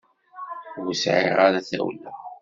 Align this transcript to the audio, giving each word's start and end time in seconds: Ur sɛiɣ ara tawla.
Ur 0.85 0.93
sɛiɣ 1.03 1.37
ara 1.45 1.59
tawla. 1.69 2.11